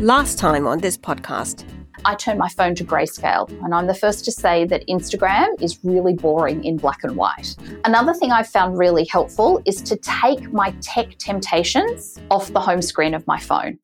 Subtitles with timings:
[0.00, 1.64] Last time on this podcast,
[2.04, 5.82] I turn my phone to grayscale, and I'm the first to say that Instagram is
[5.82, 7.56] really boring in black and white.
[7.86, 12.82] Another thing I've found really helpful is to take my tech temptations off the home
[12.82, 13.78] screen of my phone.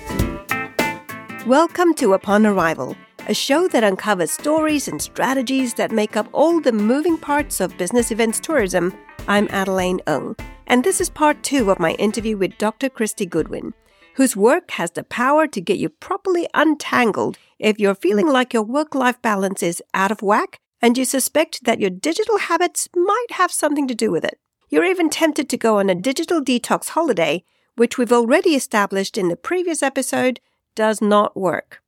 [1.46, 2.94] Welcome to Upon Arrival,
[3.26, 7.78] a show that uncovers stories and strategies that make up all the moving parts of
[7.78, 8.94] business events tourism.
[9.28, 10.36] I'm Adelaine Ung,
[10.66, 12.90] and this is part two of my interview with Dr.
[12.90, 13.72] Kristy Goodwin
[14.14, 18.62] whose work has the power to get you properly untangled if you're feeling like your
[18.62, 23.32] work life balance is out of whack and you suspect that your digital habits might
[23.32, 24.38] have something to do with it.
[24.68, 27.44] You're even tempted to go on a digital detox holiday,
[27.76, 30.40] which we've already established in the previous episode
[30.74, 31.82] does not work.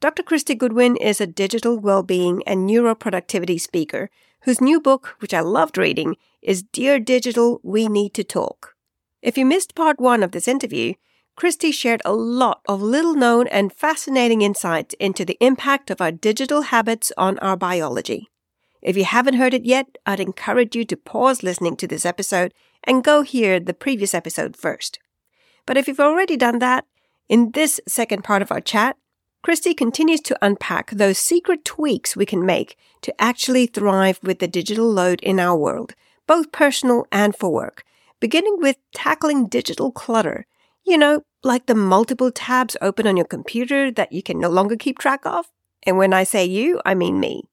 [0.00, 0.22] Dr.
[0.22, 4.10] Kristy Goodwin is a digital well-being and neuroproductivity speaker
[4.42, 8.74] whose new book, which I loved reading, is Dear Digital, We Need to Talk.
[9.22, 10.94] If you missed part one of this interview,
[11.36, 16.12] Kristy shared a lot of little known and fascinating insights into the impact of our
[16.12, 18.28] digital habits on our biology.
[18.80, 22.54] If you haven't heard it yet, I'd encourage you to pause listening to this episode
[22.84, 24.98] and go hear the previous episode first.
[25.66, 26.84] But if you've already done that,
[27.28, 28.96] in this second part of our chat,
[29.42, 34.48] Christy continues to unpack those secret tweaks we can make to actually thrive with the
[34.48, 35.94] digital load in our world,
[36.26, 37.84] both personal and for work,
[38.20, 40.46] beginning with tackling digital clutter
[40.84, 44.76] you know, like the multiple tabs open on your computer that you can no longer
[44.76, 45.46] keep track of.
[45.84, 47.44] And when I say you, I mean me.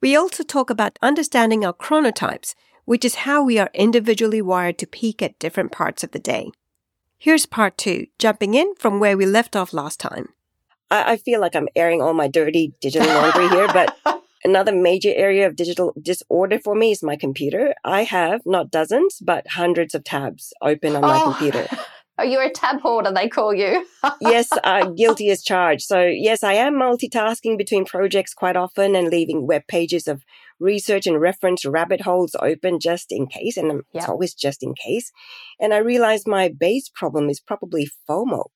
[0.00, 4.86] We also talk about understanding our chronotypes, which is how we are individually wired to
[4.86, 6.50] peak at different parts of the day.
[7.18, 10.30] Here's part two, jumping in from where we left off last time.
[10.90, 13.94] I, I feel like I'm airing all my dirty digital laundry here, but
[14.44, 17.74] another major area of digital disorder for me is my computer.
[17.84, 21.24] I have not dozens, but hundreds of tabs open on my oh.
[21.24, 21.68] computer.
[22.20, 23.86] Oh, you're a tab hoarder, they call you.
[24.20, 25.86] yes, uh, guilty as charged.
[25.86, 30.22] So, yes, I am multitasking between projects quite often and leaving web pages of
[30.58, 33.56] research and reference rabbit holes open just in case.
[33.56, 33.84] And yep.
[33.94, 35.10] it's always just in case.
[35.58, 38.48] And I realized my base problem is probably FOMO,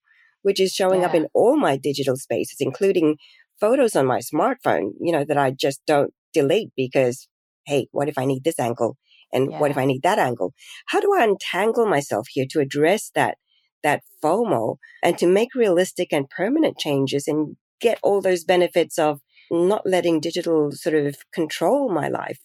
[0.42, 1.06] which is showing yeah.
[1.06, 3.16] up in all my digital spaces, including
[3.58, 7.28] photos on my smartphone, you know, that I just don't delete because,
[7.64, 8.98] hey, what if I need this angle?
[9.32, 9.58] And yeah.
[9.58, 10.52] what if I need that angle?
[10.88, 13.38] How do I untangle myself here to address that
[13.84, 19.20] that FOMO and to make realistic and permanent changes and get all those benefits of
[19.50, 22.40] not letting digital sort of control my life.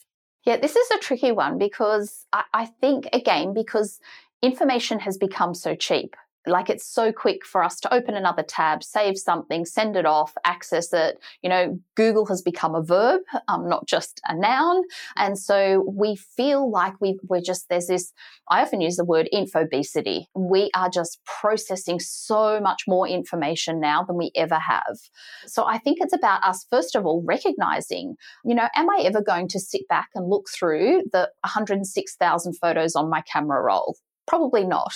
[0.45, 3.99] Yeah, this is a tricky one because I, I think, again, because
[4.41, 6.15] information has become so cheap
[6.49, 10.33] like it's so quick for us to open another tab, save something, send it off,
[10.43, 11.19] access it.
[11.41, 14.83] You know, Google has become a verb, um, not just a noun.
[15.15, 18.13] And so we feel like we, we're just, there's this,
[18.49, 20.25] I often use the word infobesity.
[20.35, 24.97] We are just processing so much more information now than we ever have.
[25.45, 29.21] So I think it's about us, first of all, recognizing, you know, am I ever
[29.21, 33.95] going to sit back and look through the 106,000 photos on my camera roll?
[34.29, 34.93] Probably not.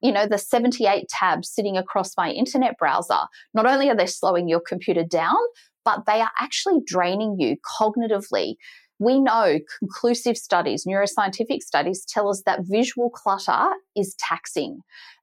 [0.00, 3.18] You know, the 78 tabs sitting across my internet browser,
[3.52, 5.36] not only are they slowing your computer down,
[5.84, 8.54] but they are actually draining you cognitively.
[9.00, 14.78] We know conclusive studies, neuroscientific studies tell us that visual clutter is taxing.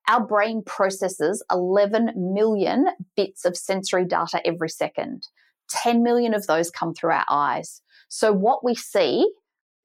[0.10, 5.26] Our brain processes 11 million bits of sensory data every second.
[5.70, 7.82] 10 million of those come through our eyes.
[8.10, 9.26] So, what we see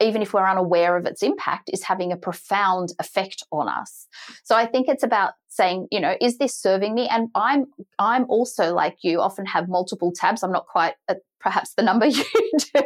[0.00, 4.06] even if we're unaware of its impact, is having a profound effect on us.
[4.44, 7.09] So I think it's about saying, you know, is this serving me?
[7.09, 7.66] And I'm
[7.98, 10.42] I'm also like you, often have multiple tabs.
[10.42, 12.25] I'm not quite at perhaps the number you
[12.75, 12.82] do,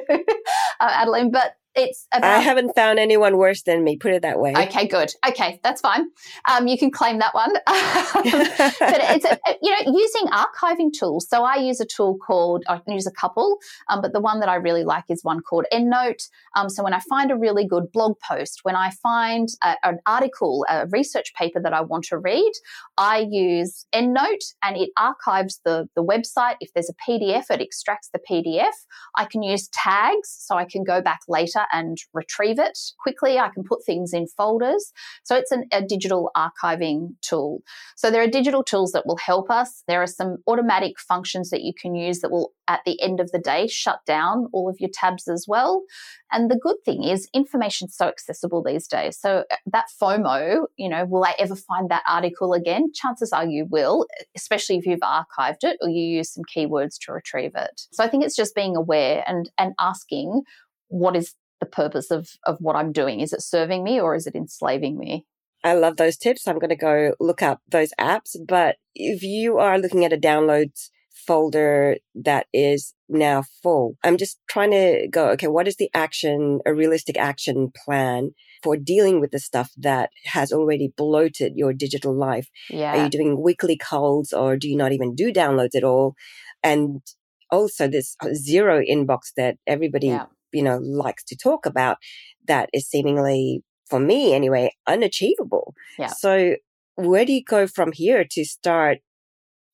[0.80, 3.97] uh, Adelaine, but it's about, I haven't found anyone worse than me.
[3.97, 4.53] Put it that way.
[4.55, 5.10] Okay, good.
[5.27, 6.06] Okay, that's fine.
[6.47, 7.53] Um, you can claim that one.
[7.66, 11.27] but it's a, you know using archiving tools.
[11.28, 13.56] So I use a tool called I can use a couple,
[13.88, 16.28] um, but the one that I really like is one called EndNote.
[16.55, 19.99] Um, so when I find a really good blog post, when I find a, an
[20.06, 22.53] article, a research paper that I want to read,
[22.99, 26.57] I use EndNote, and it archives the the website.
[26.60, 28.75] If there's a PDF, it extracts the PDF.
[29.16, 33.38] I can use tags, so I can go back later and retrieve it quickly.
[33.38, 34.92] I can put things in folders.
[35.24, 37.62] So it's an, a digital archiving tool.
[37.97, 39.82] So there are digital tools that will help us.
[39.86, 43.30] There are some automatic functions that you can use that will, at the end of
[43.32, 45.82] the day, shut down all of your tabs as well.
[46.30, 49.18] And the good thing is, information's so accessible these days.
[49.18, 52.91] So uh, that FOMO, you know, will I ever find that article again?
[52.94, 57.12] Chances are you will, especially if you've archived it or you use some keywords to
[57.12, 57.82] retrieve it.
[57.92, 60.42] So I think it's just being aware and and asking
[60.88, 63.20] what is the purpose of of what I'm doing.
[63.20, 65.24] Is it serving me or is it enslaving me?
[65.64, 66.48] I love those tips.
[66.48, 68.36] I'm going to go look up those apps.
[68.48, 70.91] But if you are looking at a downloads
[71.26, 73.97] folder that is now full.
[74.03, 78.32] I'm just trying to go, okay, what is the action, a realistic action plan
[78.62, 82.48] for dealing with the stuff that has already bloated your digital life?
[82.70, 82.92] Yeah.
[82.92, 86.15] Are you doing weekly calls or do you not even do downloads at all?
[86.62, 87.03] And
[87.50, 90.26] also this uh, zero inbox that everybody, yeah.
[90.53, 91.99] You know, likes to talk about
[92.47, 95.75] that is seemingly, for me anyway, unachievable.
[95.99, 96.09] Yeah.
[96.09, 96.57] So
[96.97, 98.99] where do you go from here to start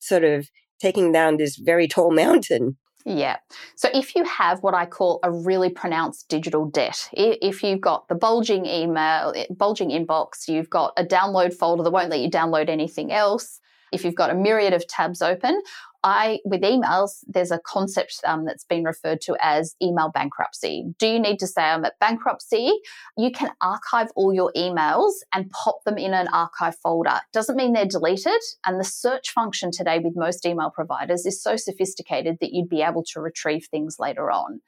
[0.00, 0.48] sort of
[0.80, 2.76] taking down this very tall mountain.
[3.04, 3.36] Yeah.
[3.74, 8.06] So if you have what I call a really pronounced digital debt, if you've got
[8.08, 12.68] the bulging email, bulging inbox, you've got a download folder that won't let you download
[12.68, 13.60] anything else,
[13.92, 15.62] if you've got a myriad of tabs open,
[16.04, 20.84] I, with emails, there's a concept um, that's been referred to as email bankruptcy.
[20.98, 22.70] Do you need to say I'm at bankruptcy?
[23.16, 27.20] You can archive all your emails and pop them in an archive folder.
[27.32, 28.40] Doesn't mean they're deleted.
[28.64, 32.82] And the search function today with most email providers is so sophisticated that you'd be
[32.82, 34.60] able to retrieve things later on.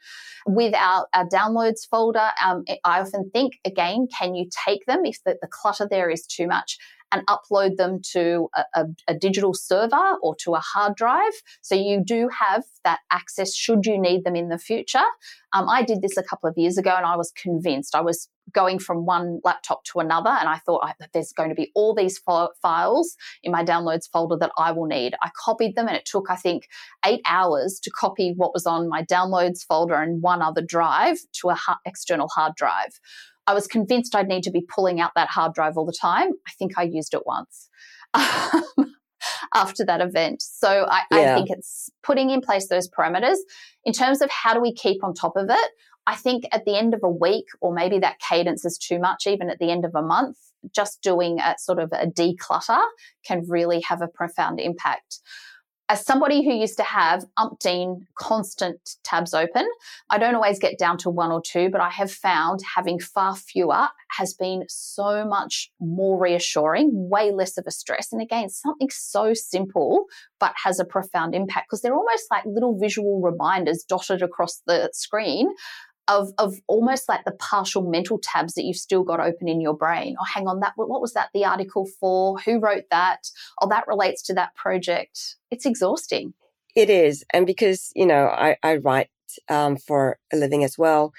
[0.47, 5.23] With our, our downloads folder, um, I often think, again, can you take them if
[5.25, 6.79] the, the clutter there is too much?
[7.13, 11.33] And upload them to a, a, a, digital server or to a hard drive.
[11.61, 15.03] So you do have that access should you need them in the future.
[15.53, 17.95] Um, I did this a couple of years ago and I was convinced.
[17.95, 21.55] I was going from one laptop to another and I thought I, there's going to
[21.55, 25.15] be all these files in my downloads folder that I will need.
[25.23, 26.69] I copied them and it took, I think,
[27.05, 31.51] eight hours to copy what was on my downloads folder and one other drive to
[31.51, 33.01] a ha- external hard drive.
[33.47, 36.31] I was convinced I'd need to be pulling out that hard drive all the time.
[36.47, 37.69] I think I used it once.
[38.13, 38.95] Um,
[39.55, 40.43] after that event.
[40.43, 41.33] So I, yeah.
[41.33, 43.37] I, think it's putting in place those parameters.
[43.85, 45.71] In terms of how do we keep on top of it,
[46.07, 49.27] I think at the end of a week, or maybe that cadence is too much,
[49.27, 50.39] even at the end of a month,
[50.75, 52.83] just doing a sort of a declutter
[53.25, 55.21] can really have a profound impact
[55.91, 59.69] as somebody who used to have umpteen constant tabs open,
[60.09, 63.35] I don't always get down to one or two, but I have found having far
[63.35, 68.13] fewer has been so much more reassuring, way less of a stress.
[68.13, 70.05] And again, something so simple,
[70.39, 74.91] but has a profound impact because they're almost like little visual reminders dotted across the
[74.93, 75.49] screen
[76.11, 79.75] of, of almost like the partial mental tabs that you've still got open in your
[79.75, 80.17] brain.
[80.21, 82.39] Oh, hang on, that what was that the article for?
[82.41, 83.31] Who wrote that?
[83.63, 85.37] Oh, that relates to that project.
[85.51, 86.35] It's exhausting.
[86.75, 89.09] It is, and because you know I, I write
[89.49, 91.13] um, for a living as well,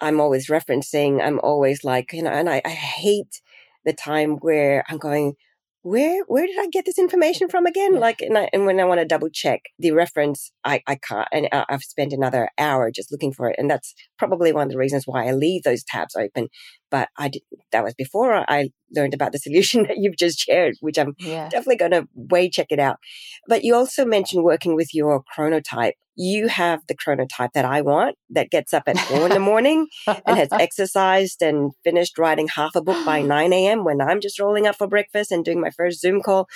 [0.00, 1.22] I'm always referencing.
[1.22, 3.40] I'm always like you know, and I, I hate
[3.84, 5.34] the time where I'm going
[5.82, 7.98] where where did I get this information from again?
[7.98, 11.28] Like, and, I, and when I want to double check the reference, I, I can't,
[11.32, 14.78] and I've spent another hour just looking for it, and that's probably one of the
[14.78, 16.48] reasons why I leave those tabs open.
[16.92, 17.42] But I did,
[17.72, 21.48] that was before I learned about the solution that you've just shared, which I'm yeah.
[21.48, 22.98] definitely going to way check it out.
[23.48, 25.94] But you also mentioned working with your chronotype.
[26.14, 29.88] You have the chronotype that I want that gets up at four in the morning
[30.06, 33.82] and has exercised and finished writing half a book by 9 a.m.
[33.82, 36.48] when I'm just rolling up for breakfast and doing my first Zoom call.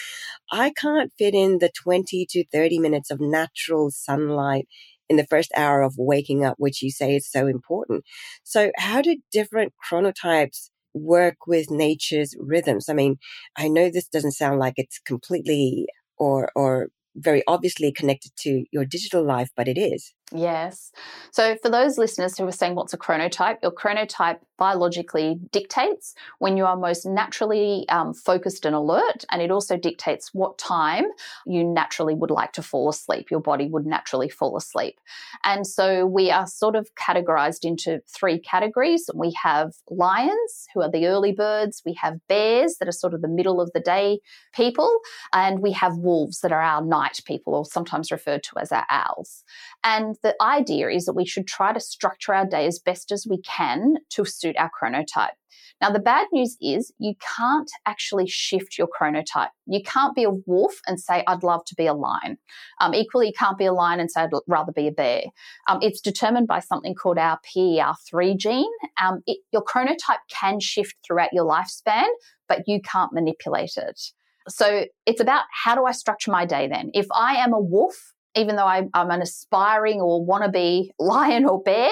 [0.52, 4.68] I can't fit in the 20 to 30 minutes of natural sunlight
[5.08, 8.04] in the first hour of waking up, which you say is so important.
[8.44, 12.88] So how do different chronotypes work with nature's rhythms?
[12.88, 13.18] I mean,
[13.56, 15.86] I know this doesn't sound like it's completely
[16.18, 20.12] or, or very obviously connected to your digital life, but it is.
[20.32, 20.90] Yes.
[21.30, 23.58] So, for those listeners who are saying, What's a chronotype?
[23.62, 29.52] Your chronotype biologically dictates when you are most naturally um, focused and alert, and it
[29.52, 31.04] also dictates what time
[31.46, 33.30] you naturally would like to fall asleep.
[33.30, 34.98] Your body would naturally fall asleep.
[35.44, 39.08] And so, we are sort of categorized into three categories.
[39.14, 43.22] We have lions, who are the early birds, we have bears, that are sort of
[43.22, 44.18] the middle of the day
[44.52, 44.90] people,
[45.32, 48.86] and we have wolves, that are our night people, or sometimes referred to as our
[48.90, 49.44] owls.
[49.84, 53.26] And the idea is that we should try to structure our day as best as
[53.28, 55.34] we can to suit our chronotype.
[55.80, 59.50] Now, the bad news is you can't actually shift your chronotype.
[59.66, 62.38] You can't be a wolf and say, I'd love to be a lion.
[62.80, 65.24] Um, equally, you can't be a lion and say, I'd rather be a bear.
[65.68, 68.72] Um, it's determined by something called our PER3 gene.
[69.02, 72.08] Um, it, your chronotype can shift throughout your lifespan,
[72.48, 74.00] but you can't manipulate it.
[74.48, 76.90] So it's about how do I structure my day then?
[76.94, 81.62] If I am a wolf, even though I, am an aspiring or wannabe lion or
[81.62, 81.90] bear,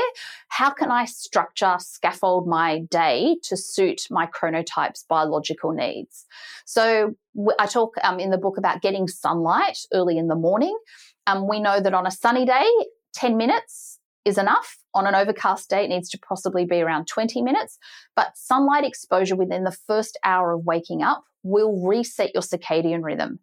[0.48, 6.26] how can I structure, scaffold my day to suit my chronotype's biological needs?
[6.66, 7.14] So
[7.58, 10.76] I talk um, in the book about getting sunlight early in the morning.
[11.26, 12.66] Um, we know that on a sunny day,
[13.14, 14.78] 10 minutes is enough.
[14.94, 17.78] On an overcast day, it needs to possibly be around 20 minutes.
[18.14, 23.40] But sunlight exposure within the first hour of waking up will reset your circadian rhythm.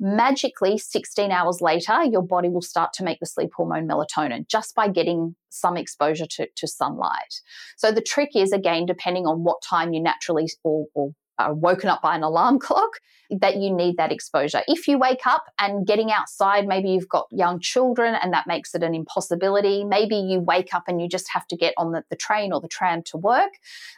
[0.00, 4.74] Magically 16 hours later, your body will start to make the sleep hormone melatonin just
[4.74, 7.40] by getting some exposure to, to sunlight.
[7.76, 11.88] So the trick is, again, depending on what time you naturally or, or are woken
[11.88, 14.62] up by an alarm clock, that you need that exposure.
[14.68, 18.74] If you wake up and getting outside, maybe you've got young children and that makes
[18.74, 19.84] it an impossibility.
[19.84, 22.60] Maybe you wake up and you just have to get on the, the train or
[22.60, 23.52] the tram to work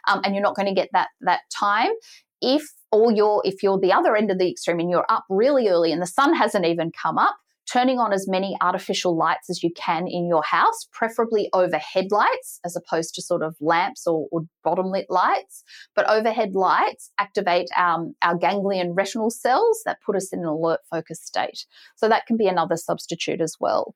[0.07, 1.91] um, and you're not going to get that, that time.
[2.41, 5.67] If or you're if you're the other end of the extreme and you're up really
[5.67, 7.35] early and the sun hasn't even come up,
[7.71, 12.59] turning on as many artificial lights as you can in your house, preferably overhead lights
[12.65, 15.63] as opposed to sort of lamps or, or bottom lit lights.
[15.95, 20.79] But overhead lights activate um, our ganglion retinal cells that put us in an alert
[20.89, 21.65] focus state.
[21.95, 23.95] So that can be another substitute as well.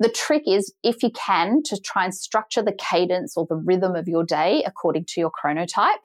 [0.00, 3.96] The trick is, if you can, to try and structure the cadence or the rhythm
[3.96, 5.96] of your day according to your chronotype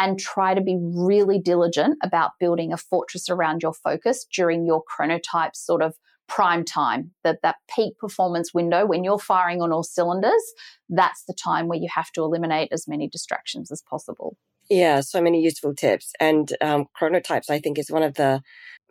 [0.00, 4.82] and try to be really diligent about building a fortress around your focus during your
[4.82, 5.94] chronotype sort of
[6.26, 10.42] prime time, that that peak performance window when you're firing on all cylinders,
[10.88, 14.38] that's the time where you have to eliminate as many distractions as possible.
[14.70, 16.12] Yeah, so many useful tips.
[16.18, 18.40] And um, chronotypes, I think, is one of the,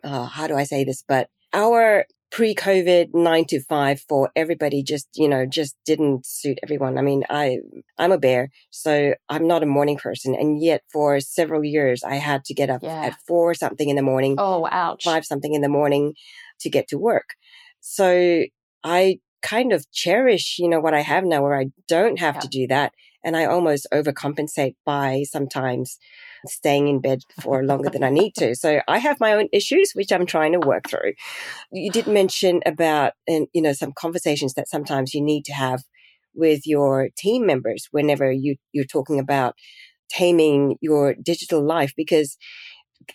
[0.04, 1.02] uh, how do I say this?
[1.02, 6.96] But our pre-COVID nine to five for everybody just, you know, just didn't suit everyone.
[6.96, 7.58] I mean, I,
[7.98, 10.34] I'm a bear, so I'm not a morning person.
[10.34, 13.06] And yet for several years, I had to get up yeah.
[13.06, 14.36] at four something in the morning.
[14.38, 15.04] Oh, ouch.
[15.04, 16.14] Five something in the morning
[16.60, 17.30] to get to work.
[17.80, 18.44] So
[18.84, 22.40] I kind of cherish, you know, what I have now where I don't have yeah.
[22.40, 22.92] to do that.
[23.24, 25.98] And I almost overcompensate by sometimes
[26.46, 28.54] staying in bed for longer than I need to.
[28.54, 31.12] So I have my own issues, which I'm trying to work through.
[31.70, 35.82] You did mention about, and you know, some conversations that sometimes you need to have
[36.34, 39.54] with your team members whenever you, you're talking about
[40.08, 42.38] taming your digital life, because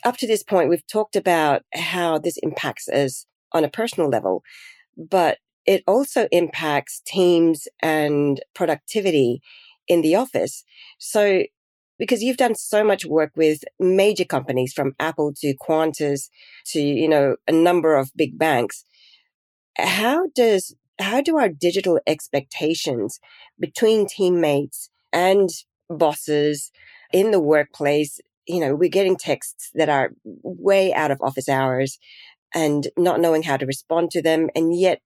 [0.04, 4.44] up to this point, we've talked about how this impacts us on a personal level,
[4.98, 9.42] but it also impacts teams and productivity
[9.88, 10.64] in the office.
[11.00, 11.44] So
[11.98, 16.30] because you've done so much work with major companies from Apple to Qantas
[16.68, 18.86] to, you know, a number of big banks.
[19.78, 23.20] How does, how do our digital expectations
[23.60, 25.50] between teammates and
[25.90, 26.72] bosses
[27.14, 31.98] in the workplace, you know, we're getting texts that are way out of office hours
[32.54, 34.50] and not knowing how to respond to them.
[34.56, 35.02] And yet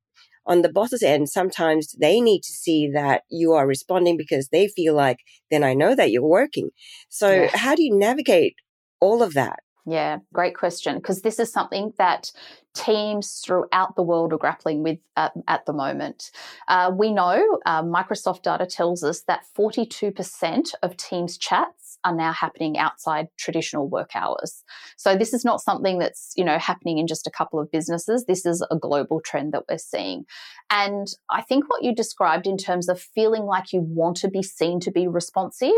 [0.49, 4.67] on the boss's end, sometimes they need to see that you are responding because they
[4.67, 5.19] feel like,
[5.51, 6.69] then I know that you're working.
[7.07, 7.51] So yeah.
[7.53, 8.55] how do you navigate
[8.99, 9.59] all of that?
[9.85, 10.97] Yeah, great question.
[10.97, 12.31] Because this is something that
[12.75, 16.31] teams throughout the world are grappling with uh, at the moment.
[16.67, 22.31] Uh, we know uh, Microsoft data tells us that 42% of Teams chats are now
[22.31, 24.63] happening outside traditional work hours.
[24.97, 28.25] So this is not something that's, you know, happening in just a couple of businesses.
[28.25, 30.25] This is a global trend that we're seeing.
[30.69, 34.43] And I think what you described in terms of feeling like you want to be
[34.43, 35.69] seen to be responsive,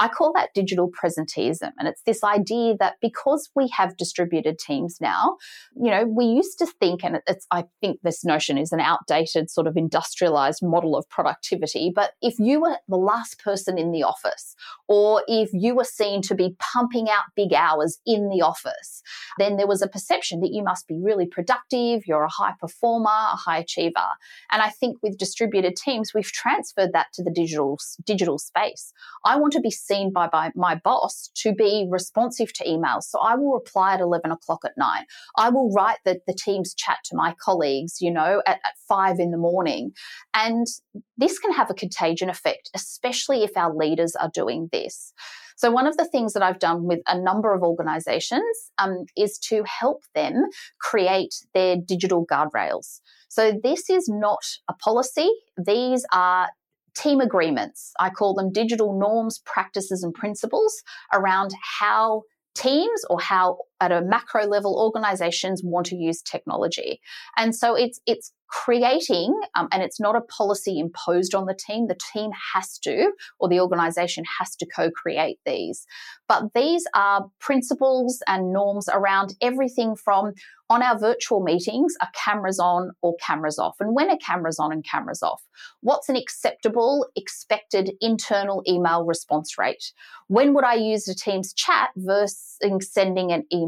[0.00, 1.70] I call that digital presenteeism.
[1.78, 5.36] And it's this idea that because we have distributed teams now,
[5.76, 9.50] you know, we used to think, and it's, I think this notion is an outdated
[9.50, 14.02] sort of industrialized model of productivity, but if you were the last person in the
[14.02, 14.54] office,
[14.88, 19.02] or if you were seen to be pumping out big hours in the office,
[19.38, 23.08] then there was a perception that you must be really productive, you're a high performer,
[23.08, 24.08] a high achiever.
[24.50, 28.92] And I think with distributed teams, we've transferred that to the digital, digital space.
[29.24, 33.04] I want to be seen by, by my boss to be responsive to emails.
[33.04, 35.06] So I will reply at 11 o'clock at night.
[35.36, 39.18] I will write the, the Teams chat to my colleagues, you know, at, at five
[39.18, 39.92] in the morning.
[40.34, 40.66] And
[41.16, 45.12] this can have a contagion effect, especially if our leaders are doing this.
[45.56, 49.38] So, one of the things that I've done with a number of organizations um, is
[49.48, 50.44] to help them
[50.80, 53.00] create their digital guardrails.
[53.28, 56.48] So, this is not a policy, these are
[56.96, 57.92] team agreements.
[57.98, 60.82] I call them digital norms, practices, and principles
[61.12, 62.22] around how
[62.54, 67.00] teams or how at a macro level organizations want to use technology.
[67.36, 71.86] And so it's it's creating um, and it's not a policy imposed on the team.
[71.88, 75.86] The team has to or the organization has to co-create these.
[76.28, 80.34] But these are principles and norms around everything from
[80.70, 83.76] on our virtual meetings are cameras on or cameras off?
[83.80, 85.42] And when are cameras on and cameras off?
[85.80, 89.92] What's an acceptable expected internal email response rate?
[90.28, 93.63] When would i use a Teams chat versus sending an email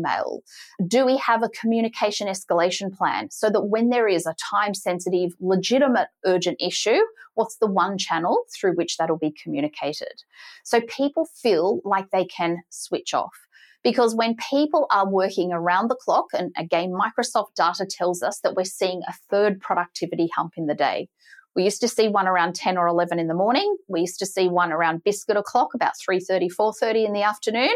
[0.86, 5.32] do we have a communication escalation plan so that when there is a time sensitive
[5.40, 7.00] legitimate urgent issue
[7.34, 10.22] what's the one channel through which that'll be communicated
[10.64, 13.46] so people feel like they can switch off
[13.86, 18.56] Because when people are working around the clock, and again, Microsoft data tells us that
[18.56, 21.08] we're seeing a third productivity hump in the day.
[21.54, 23.76] We used to see one around 10 or 11 in the morning.
[23.88, 27.74] We used to see one around biscuit o'clock, about 3.30, 4.30 in the afternoon.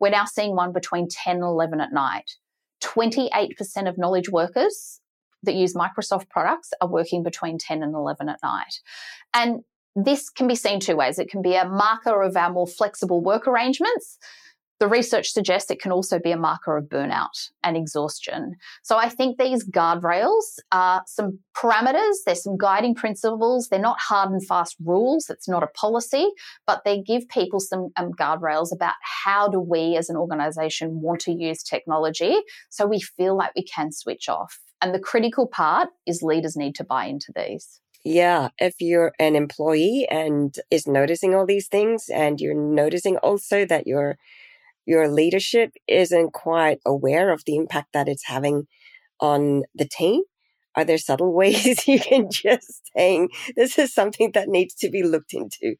[0.00, 2.32] We're now seeing one between 10 and 11 at night.
[2.82, 5.00] 28% of knowledge workers
[5.42, 8.80] that use Microsoft products are working between 10 and 11 at night.
[9.32, 9.60] And
[9.94, 11.18] this can be seen two ways.
[11.18, 14.18] It can be a marker of our more flexible work arrangements.
[14.78, 18.56] The research suggests it can also be a marker of burnout and exhaustion.
[18.82, 23.68] So I think these guardrails are some parameters, there's some guiding principles.
[23.68, 26.28] They're not hard and fast rules, it's not a policy,
[26.66, 31.20] but they give people some um, guardrails about how do we as an organization want
[31.20, 32.36] to use technology
[32.68, 34.58] so we feel like we can switch off.
[34.82, 37.80] And the critical part is leaders need to buy into these.
[38.04, 43.64] Yeah, if you're an employee and is noticing all these things and you're noticing also
[43.66, 44.16] that your
[44.86, 48.66] your leadership isn't quite aware of the impact that it's having
[49.20, 50.22] on the team,
[50.76, 55.02] are there subtle ways you can just saying this is something that needs to be
[55.02, 55.76] looked into?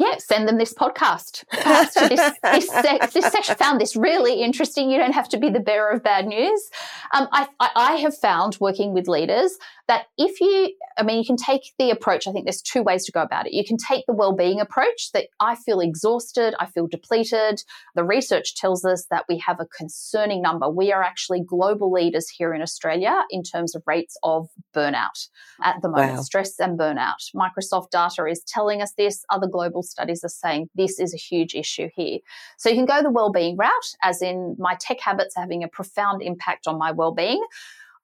[0.00, 1.44] yeah, send them this podcast.
[1.52, 4.90] This, this, this section found this really interesting.
[4.90, 6.70] You don't have to be the bearer of bad news.
[7.12, 9.58] Um, I, I have found working with leaders
[9.90, 13.04] that if you, I mean, you can take the approach, I think there's two ways
[13.06, 13.52] to go about it.
[13.52, 17.64] You can take the well-being approach that I feel exhausted, I feel depleted.
[17.96, 20.70] The research tells us that we have a concerning number.
[20.70, 25.28] We are actually global leaders here in Australia in terms of rates of burnout
[25.60, 26.22] at the moment, wow.
[26.22, 27.34] stress and burnout.
[27.34, 29.24] Microsoft data is telling us this.
[29.28, 32.18] Other global studies are saying this is a huge issue here.
[32.58, 35.68] So you can go the well-being route, as in my tech habits are having a
[35.68, 37.42] profound impact on my well-being.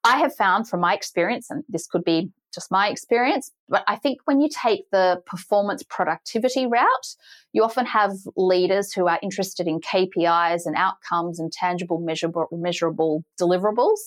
[0.07, 3.97] I have found from my experience, and this could be just my experience, but I
[3.97, 7.07] think when you take the performance productivity route,
[7.51, 13.25] you often have leaders who are interested in KPIs and outcomes and tangible, measurable, measurable
[13.39, 13.99] deliverables.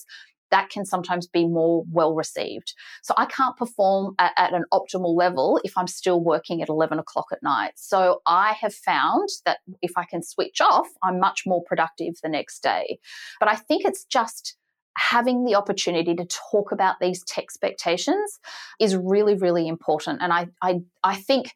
[0.49, 2.73] That can sometimes be more well received.
[3.03, 6.97] So I can't perform at, at an optimal level if I'm still working at 11
[6.97, 7.73] o'clock at night.
[7.75, 12.27] So I have found that if I can switch off, I'm much more productive the
[12.27, 12.99] next day.
[13.39, 14.57] But I think it's just
[14.97, 18.39] having the opportunity to talk about these tech expectations
[18.79, 20.21] is really, really important.
[20.21, 21.53] And I, I, I think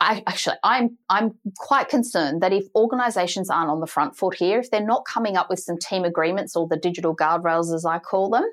[0.00, 4.58] I actually I'm I'm quite concerned that if organizations aren't on the front foot here,
[4.58, 7.98] if they're not coming up with some team agreements or the digital guardrails as I
[7.98, 8.44] call them,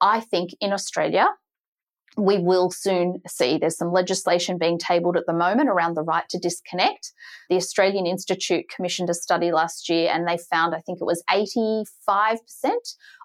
[0.00, 1.26] I think in Australia
[2.16, 6.28] we will soon see there's some legislation being tabled at the moment around the right
[6.28, 7.12] to disconnect.
[7.50, 11.24] The Australian Institute commissioned a study last year and they found I think it was
[11.28, 11.84] 85%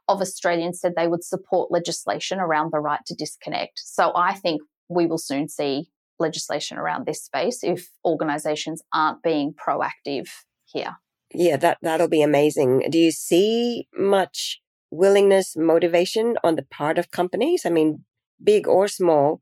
[0.10, 3.80] of Australians said they would support legislation around the right to disconnect.
[3.84, 9.54] So I think we will soon see legislation around this space if organisations aren't being
[9.54, 10.28] proactive
[10.65, 10.98] here.
[11.34, 12.84] Yeah, that that'll be amazing.
[12.89, 17.65] Do you see much willingness, motivation on the part of companies?
[17.65, 18.04] I mean,
[18.43, 19.39] big or small,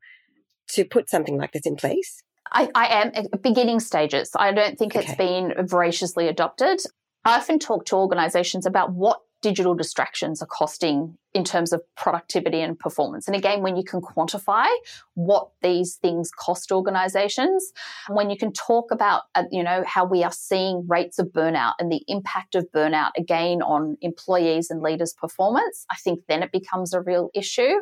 [0.72, 2.22] to put something like this in place?
[2.52, 4.30] I, I am at beginning stages.
[4.36, 5.06] I don't think okay.
[5.06, 6.80] it's been voraciously adopted.
[7.24, 12.60] I often talk to organizations about what digital distractions are costing in terms of productivity
[12.60, 13.28] and performance.
[13.28, 14.66] And again, when you can quantify
[15.14, 17.72] what these things cost organizations,
[18.08, 21.74] when you can talk about, uh, you know, how we are seeing rates of burnout
[21.78, 26.50] and the impact of burnout again on employees and leaders' performance, I think then it
[26.50, 27.74] becomes a real issue.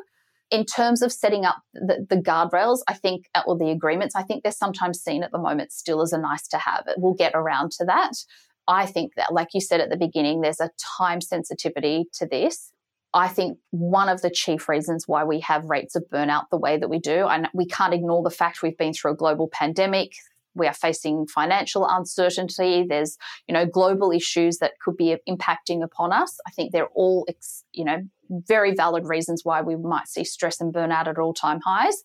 [0.49, 4.23] In terms of setting up the, the guardrails, I think, uh, or the agreements, I
[4.23, 6.85] think they're sometimes seen at the moment still as a nice to have.
[6.99, 8.13] We'll get around to that.
[8.69, 12.73] I think that, like you said at the beginning, there's a time sensitivity to this.
[13.15, 16.77] I think one of the chief reasons why we have rates of burnout the way
[16.77, 20.13] that we do, and we can't ignore the fact we've been through a global pandemic.
[20.55, 22.85] We are facing financial uncertainty.
[22.89, 26.39] There's, you know, global issues that could be impacting upon us.
[26.47, 27.27] I think they're all,
[27.73, 27.99] you know,
[28.31, 32.03] very valid reasons why we might see stress and burnout at all time highs.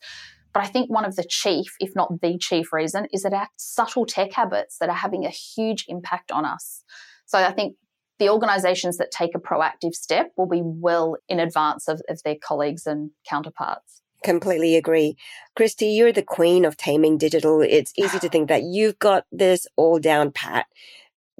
[0.54, 3.48] But I think one of the chief, if not the chief reason, is that our
[3.58, 6.84] subtle tech habits that are having a huge impact on us.
[7.26, 7.76] So I think
[8.20, 12.36] the organizations that take a proactive step will be well in advance of, of their
[12.42, 14.02] colleagues and counterparts.
[14.24, 15.16] Completely agree.
[15.58, 17.62] Kristy, you're the queen of taming digital.
[17.62, 20.68] It's easy to think that you've got this all down pat.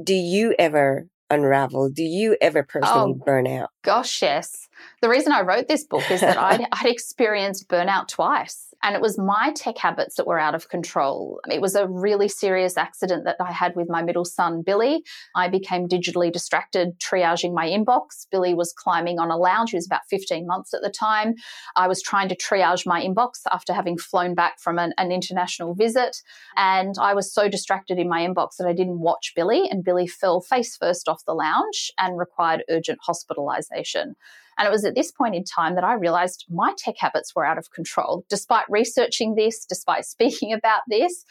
[0.04, 1.90] Do you ever unravel?
[1.90, 3.70] Do you ever personally oh, burn out?
[3.84, 4.68] Gosh, yes.
[5.02, 8.71] The reason I wrote this book is that I'd, I'd experienced burnout twice.
[8.84, 11.40] And it was my tech habits that were out of control.
[11.50, 15.04] It was a really serious accident that I had with my middle son, Billy.
[15.36, 18.26] I became digitally distracted triaging my inbox.
[18.32, 19.72] Billy was climbing on a lounge.
[19.72, 21.36] He was about 15 months at the time.
[21.76, 25.76] I was trying to triage my inbox after having flown back from an, an international
[25.76, 26.18] visit.
[26.58, 29.70] And I was so distracted in my inbox that I didn't watch Billy.
[29.70, 34.16] And Billy fell face first off the lounge and required urgent hospitalization.
[34.62, 37.44] And it was at this point in time that I realized my tech habits were
[37.44, 38.24] out of control.
[38.30, 41.26] Despite researching this, despite speaking about this,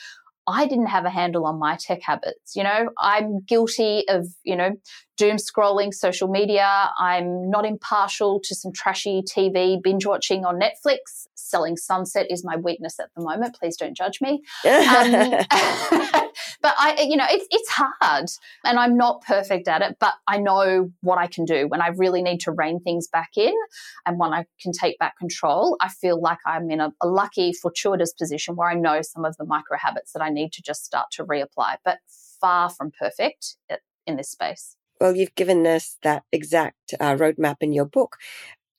[0.49, 2.57] I didn't have a handle on my tech habits.
[2.57, 4.73] You know, I'm guilty of, you know,
[5.17, 6.91] doom scrolling social media.
[6.99, 11.29] I'm not impartial to some trashy TV binge watching on Netflix.
[11.37, 13.55] Selling Sunset is my weakness at the moment.
[13.55, 14.43] Please don't judge me.
[14.65, 15.45] Um,
[16.63, 18.27] but I, you know, it's it's hard,
[18.65, 19.97] and I'm not perfect at it.
[20.01, 23.31] But I know what I can do when I really need to rein things back
[23.37, 23.55] in,
[24.07, 25.77] and when I can take back control.
[25.81, 29.37] I feel like I'm in a, a lucky, fortuitous position where I know some of
[29.37, 31.77] the micro habits that I need to just start to reapply.
[31.85, 31.99] But
[32.41, 33.57] far from perfect
[34.07, 34.77] in this space.
[35.01, 38.17] Well, you've given us that exact uh, roadmap in your book.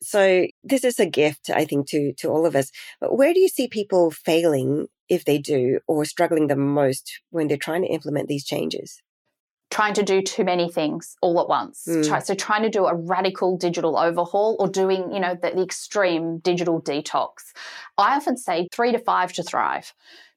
[0.03, 2.71] So this is a gift, I think, to to all of us.
[2.99, 7.47] But where do you see people failing if they do, or struggling the most when
[7.47, 9.01] they're trying to implement these changes?
[9.69, 11.85] Trying to do too many things all at once.
[11.87, 12.23] Mm.
[12.25, 16.39] So trying to do a radical digital overhaul or doing, you know, the, the extreme
[16.39, 17.53] digital detox.
[17.97, 19.93] I often say three to five to thrive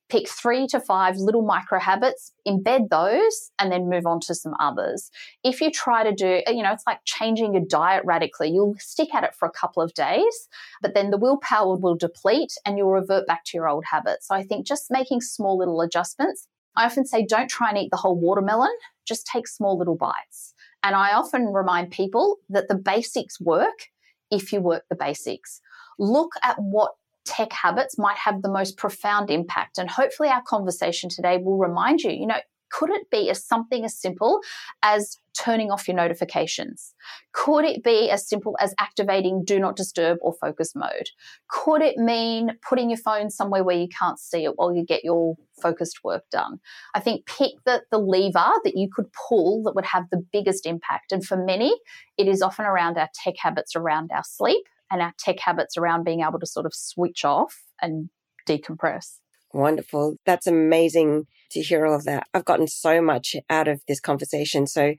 [0.08, 4.54] pick three to five little micro habits, embed those, and then move on to some
[4.60, 5.10] others.
[5.42, 8.50] If you try to do, you know, it's like changing your diet radically.
[8.50, 10.48] You'll stick at it for a couple of days,
[10.82, 14.28] but then the willpower will deplete and you'll revert back to your old habits.
[14.28, 16.48] So I think just making small little adjustments.
[16.76, 18.74] I often say don't try and eat the whole watermelon,
[19.06, 20.54] just take small little bites.
[20.82, 23.88] And I often remind people that the basics work
[24.30, 25.60] if you work the basics.
[25.98, 26.92] Look at what
[27.24, 29.78] tech habits might have the most profound impact.
[29.78, 32.40] And hopefully, our conversation today will remind you, you know,
[32.74, 34.40] could it be as something as simple
[34.82, 36.92] as turning off your notifications?
[37.32, 41.10] Could it be as simple as activating do not disturb or focus mode?
[41.48, 45.04] Could it mean putting your phone somewhere where you can't see it while you get
[45.04, 46.58] your focused work done?
[46.94, 50.66] I think pick the, the lever that you could pull that would have the biggest
[50.66, 51.12] impact.
[51.12, 51.76] And for many,
[52.18, 56.04] it is often around our tech habits around our sleep and our tech habits around
[56.04, 58.10] being able to sort of switch off and
[58.48, 59.16] decompress.
[59.52, 60.16] Wonderful.
[60.24, 62.28] That's amazing to hear all of that.
[62.32, 64.68] I've gotten so much out of this conversation.
[64.68, 64.94] So,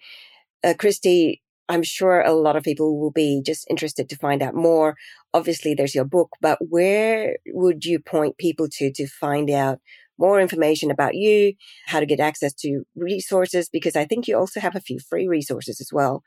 [0.65, 4.53] uh, Kristy, I'm sure a lot of people will be just interested to find out
[4.53, 4.95] more.
[5.34, 9.79] Obviously, there's your book, but where would you point people to to find out
[10.17, 11.53] more information about you,
[11.88, 13.69] how to get access to resources?
[13.69, 16.21] Because I think you also have a few free resources as well.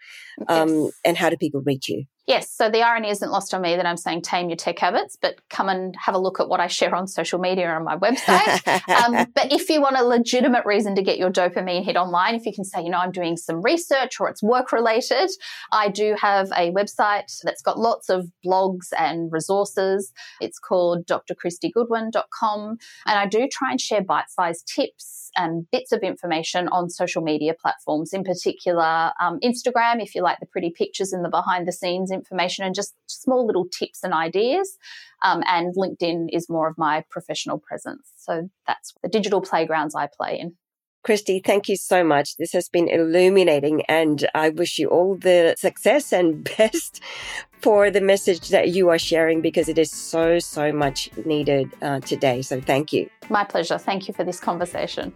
[0.49, 2.05] Um, and how do people reach you?
[2.29, 5.17] Yes, so the irony isn't lost on me that I'm saying tame your tech habits,
[5.19, 7.85] but come and have a look at what I share on social media or on
[7.85, 8.87] my website.
[9.03, 12.45] um, but if you want a legitimate reason to get your dopamine hit online, if
[12.45, 15.31] you can say, you know, I'm doing some research or it's work related,
[15.73, 20.13] I do have a website that's got lots of blogs and resources.
[20.43, 22.77] It's called drkristygoodwin.com.
[23.07, 27.23] And I do try and share bite sized tips and bits of information on social
[27.23, 31.67] media platforms, in particular um, Instagram, if you like the pretty pictures and the behind
[31.67, 34.79] the scenes information and just small little tips and ideas.
[35.25, 38.13] Um, and LinkedIn is more of my professional presence.
[38.17, 40.55] So that's the digital playgrounds I play in.
[41.09, 42.37] Kristy, thank you so much.
[42.37, 47.01] This has been illuminating, and I wish you all the success and best
[47.63, 52.01] for the message that you are sharing because it is so, so much needed uh,
[52.01, 52.43] today.
[52.43, 53.09] So, thank you.
[53.31, 53.79] My pleasure.
[53.79, 55.15] Thank you for this conversation.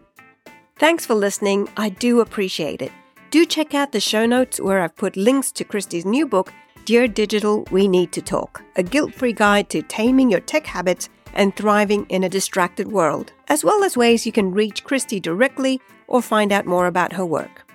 [0.76, 1.68] Thanks for listening.
[1.76, 2.92] I do appreciate it.
[3.30, 6.54] Do check out the show notes where I've put links to Kristy's new book,
[6.86, 11.10] Dear Digital, We Need to Talk, a guilt free guide to taming your tech habits
[11.34, 15.80] and thriving in a distracted world, as well as ways you can reach Kristy directly
[16.06, 17.66] or find out more about her work.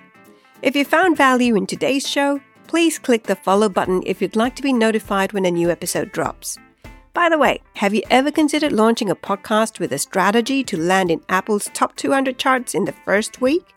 [0.62, 4.56] If you found value in today's show, please click the follow button if you'd like
[4.56, 6.58] to be notified when a new episode drops.
[7.14, 11.10] By the way, have you ever considered launching a podcast with a strategy to land
[11.10, 13.74] in Apple's top 200 charts in the first week?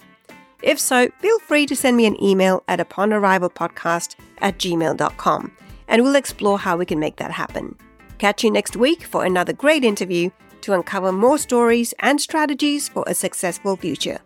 [0.62, 5.52] If so, feel free to send me an email at uponarrivalpodcast at gmail.com
[5.88, 7.76] and we'll explore how we can make that happen.
[8.22, 10.30] Catch you next week for another great interview
[10.62, 14.20] to uncover more stories and strategies for a successful future.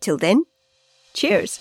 [0.00, 0.46] Till then,
[1.12, 1.60] cheers!